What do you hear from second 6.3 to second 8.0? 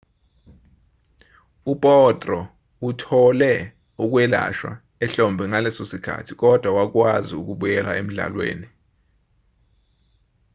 kodwa wakwazi ukubuyela